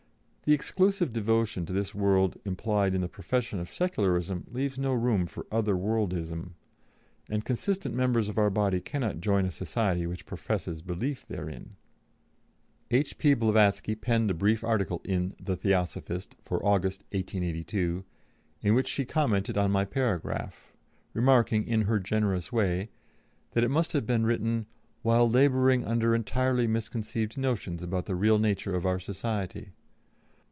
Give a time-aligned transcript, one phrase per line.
[0.43, 5.27] The exclusive devotion to this world implied in the profession of Secularism leaves no room
[5.27, 6.55] for other worldism;
[7.29, 11.75] and consistent members of our body cannot join a society which professes belief therein."
[12.89, 13.35] H.P.
[13.35, 18.03] Blavatsky penned a brief article in the Theosophist for August, 1882,
[18.63, 20.73] in which she commented on my paragraph,
[21.13, 22.89] remarking, in her generous way,
[23.51, 24.65] that it must have been written
[25.03, 29.73] "while labouring under entirely misconceived notions about the real nature of our society.